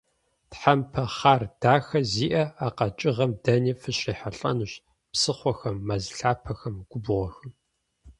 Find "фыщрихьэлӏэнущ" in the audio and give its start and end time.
3.81-4.73